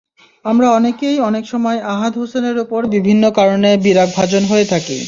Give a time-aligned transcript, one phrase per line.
[0.45, 4.97] আমরা অনেকেই অনেক সময় আহাদ হোসেনের ওপর বিভিন্ন কারণে বিরাগভাজন হয়ে থাকি।